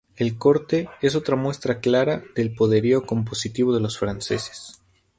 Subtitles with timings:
[0.15, 4.81] El corte es otra muestra clara del poderío compositivo de los franceses.